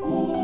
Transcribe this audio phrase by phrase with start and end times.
[0.00, 0.43] Ooh.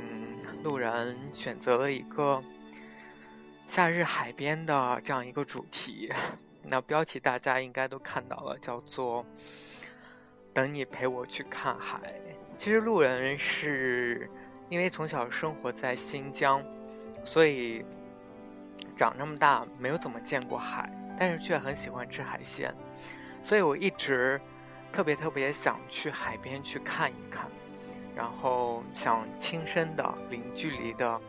[0.63, 2.41] 路人选择了一个
[3.67, 6.11] 夏日海边的这样一个主题，
[6.63, 9.25] 那标题大家应该都看到了，叫做
[10.53, 11.99] “等你陪我去看海”。
[12.55, 14.29] 其实路人是
[14.69, 16.63] 因为从小生活在新疆，
[17.25, 17.83] 所以
[18.95, 22.73] 长这么大没有怎么见过海，但是却很喜欢吃海鲜，
[23.43, 24.39] 所以我一直
[24.93, 27.49] 特别特别想去海边去看一看。
[28.15, 31.19] 然后想亲身的、零距离的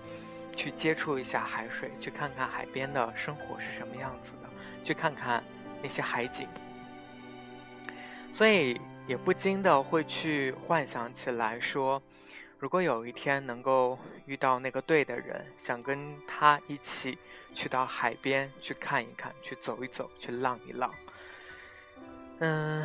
[0.55, 4.49] 去接触一下海水，去看看海边的生活是什么样子的，
[4.85, 5.43] 去看看
[5.81, 6.49] 那些海景。
[8.33, 12.03] 所以也不禁的会去幻想起来，说
[12.59, 17.19] 如果有一天能够遇到那个对的人，想跟他一起
[17.55, 20.91] 去到海边去看一看，去走一走，去浪一浪。
[22.41, 22.85] 嗯，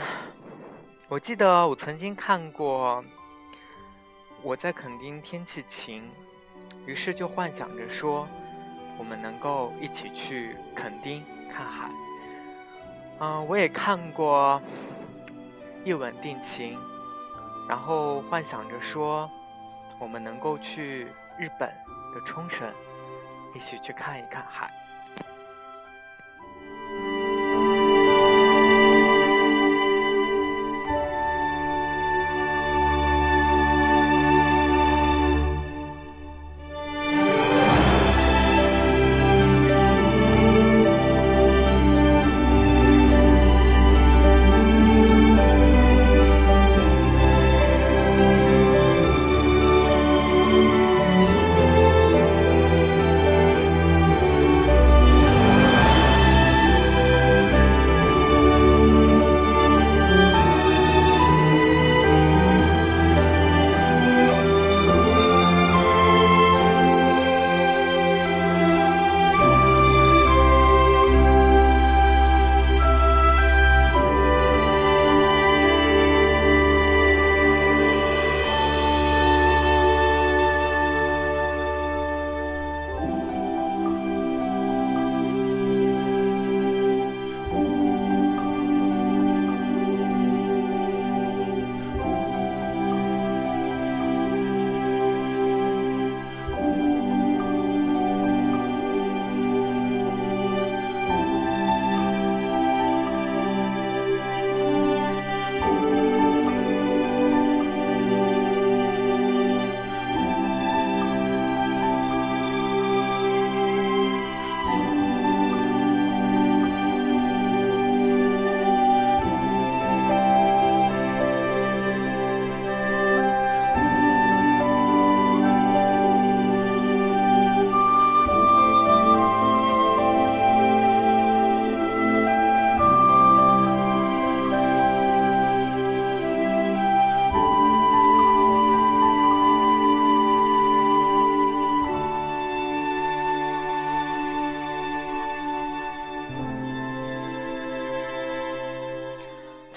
[1.10, 3.04] 我记得我曾经看过。
[4.44, 6.10] 我在垦丁天气晴，
[6.86, 8.28] 于是就幻想着说，
[8.98, 11.90] 我们能够一起去垦丁看海。
[13.20, 14.62] 嗯，我也看过
[15.84, 16.78] 一吻定情，
[17.68, 19.30] 然后幻想着说，
[20.00, 21.68] 我们能够去日本
[22.14, 22.72] 的冲绳，
[23.56, 24.72] 一起去看一看海。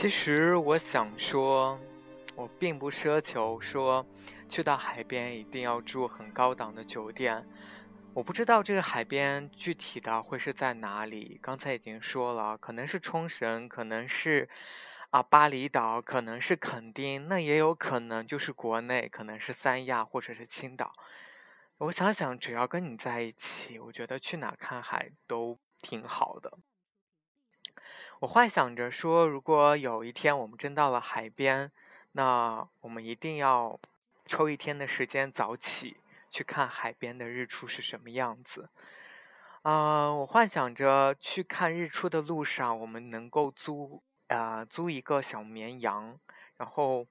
[0.01, 1.79] 其实我想说，
[2.35, 4.07] 我并不奢求说，
[4.49, 7.47] 去到海边一定要住很高档的酒店。
[8.15, 11.39] 我不知道这个海边具体的会是在哪里。
[11.43, 14.49] 刚才已经说了，可能是冲绳，可能是
[15.11, 20.95] 啊巴厘岛，可能是垦丁，那也有可能就是国内，可能是三亚或者是青岛。
[21.77, 26.57] 我想想，只要跟你在一起，我觉得去哪看海都挺好的。
[28.21, 31.71] 我幻想着说，如果有一天我们真到了海边，
[32.13, 33.79] 那我们一定要
[34.25, 35.97] 抽一天的时间早起，
[36.31, 38.69] 去看海边的日出是什么样子。
[39.63, 46.19] 啊，我幻想着去看日出的路上，我们能够租啊租一个小绵羊，
[46.57, 47.07] 然后，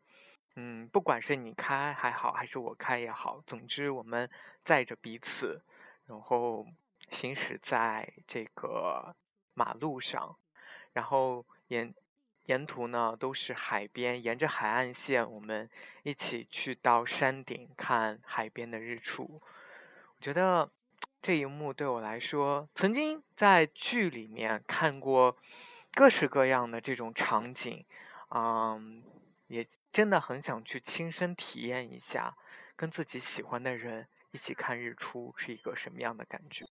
[0.56, 4.30] 嗯，不管是你开还好，还是我开也好，总之我们
[4.64, 5.62] 载着彼此，
[6.08, 6.66] 然后
[7.12, 9.16] 行驶在这个
[9.54, 10.36] 马路上，
[10.94, 11.94] 然后沿
[12.46, 15.70] 沿途呢都是海边，沿着海岸线，我们
[16.04, 19.42] 一起去到山顶看海边的日出。
[20.18, 20.70] 我觉得。
[21.22, 25.36] 这一幕对我来说，曾经在剧里面看过
[25.92, 27.86] 各式各样的这种场景，
[28.30, 29.04] 嗯，
[29.48, 32.38] 也真的很想去亲身体验一下，
[32.78, 36.66] 跟自己喜欢的人一起看日出是一个什么样的感觉。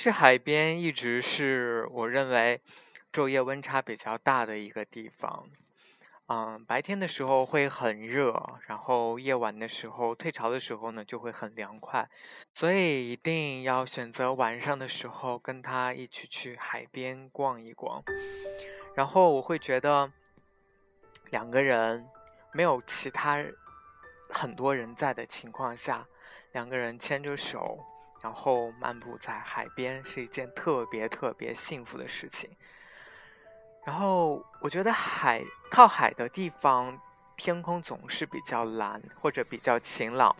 [0.00, 2.58] 实海边一直是我认为
[3.12, 5.46] 昼夜温差比较大的一个地方，
[6.28, 12.08] 嗯，白天的时候会很热，然后夜晚的时候退潮的时候呢就会很凉快，
[12.54, 18.02] 所以一定要选择晚上的时候跟他一起去海边逛一逛，
[18.94, 20.10] 然后我会觉得
[21.28, 22.06] 两个人
[22.54, 23.44] 没有其他
[24.30, 26.06] 很多人在的情况下，
[26.52, 27.78] 两个人牵着手。
[28.22, 32.50] 然后漫步在海边是一件特别特别幸福的事情。
[33.84, 36.98] 然后我觉得海靠海的地方，
[37.36, 40.36] 天空总是比较蓝或者比较晴朗，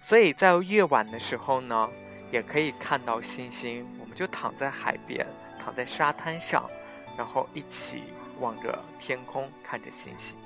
[0.00, 1.88] 所以在夜晚的时候呢，
[2.32, 3.86] 也可以看到星星。
[4.00, 5.24] 我们就躺在海边，
[5.60, 6.68] 躺在沙滩上，
[7.16, 8.02] 然后一起
[8.40, 10.36] 望着天空，看着星星。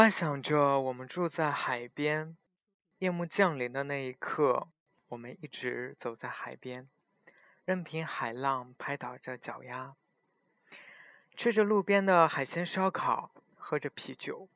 [0.00, 2.34] 幻想着我们住在海边，
[3.00, 4.68] 夜幕降临的那一刻，
[5.08, 6.88] 我们一直走在海边，
[7.66, 9.96] 任凭海浪拍打着脚丫，
[11.36, 14.48] 吃着路边的海鲜烧烤，喝着啤酒。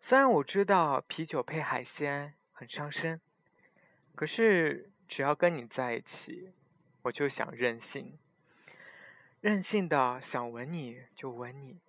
[0.00, 3.20] 虽然我知道啤酒配海鲜很伤身，
[4.14, 6.54] 可是只要跟你在一起，
[7.02, 8.18] 我就想任性，
[9.42, 11.82] 任性的想吻你就吻你，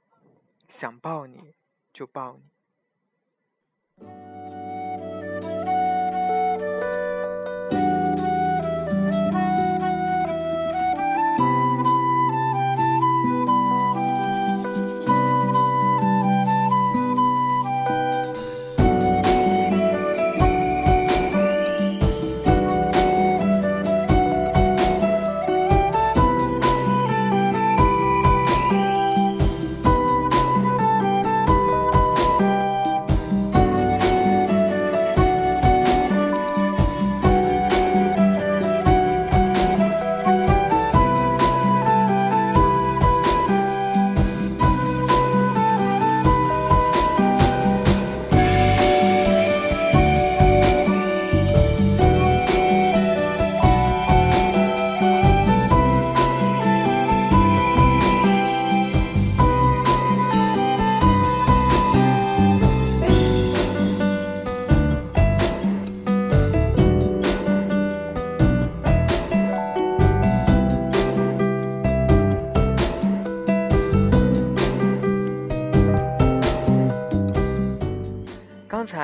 [0.68, 1.56] 想抱你
[1.96, 2.44] 就抱你。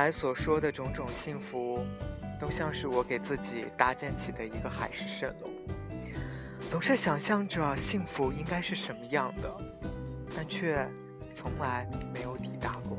[0.02, 1.86] 刚才所说的种种幸福，
[2.40, 5.52] 都像是我给自己搭建起的一个海市蜃楼。
[6.72, 9.56] 总是想象着幸福应该是什么样的，
[10.36, 10.84] 但却
[11.36, 12.98] 从来没有抵达过。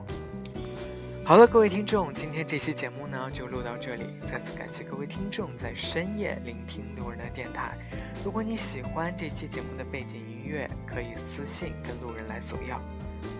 [1.25, 4.05] 好了，各位听众，今天这期节目呢就录到这里。
[4.31, 7.77] 再次感谢各位听众在深夜聆听路人的电台。
[8.25, 12.81] 如果你喜欢这期节目的背景音乐，可以私信跟路人来索要。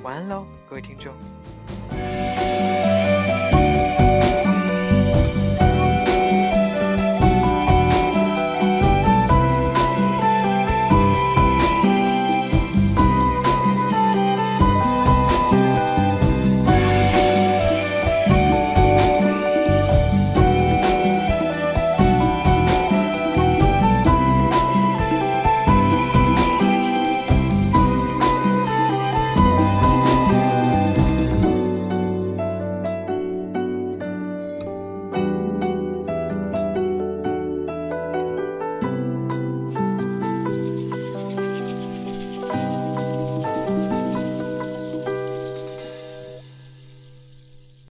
[0.03, 1.15] 晚安喽，各位听众。
[3.33, 4.42] 啊。